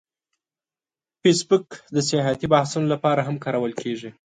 [1.21, 4.09] فېسبوک د سیاسي بحثونو لپاره هم کارول کېږي